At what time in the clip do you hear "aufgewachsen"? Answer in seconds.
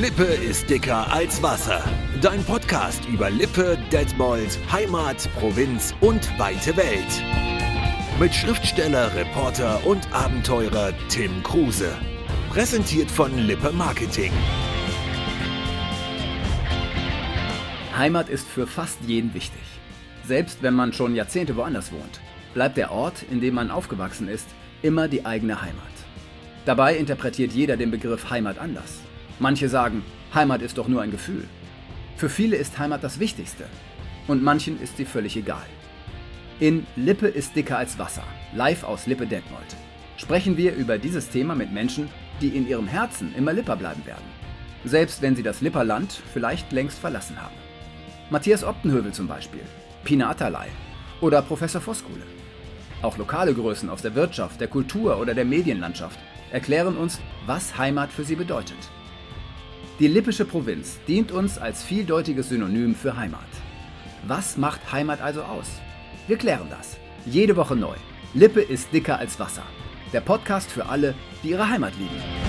23.72-24.28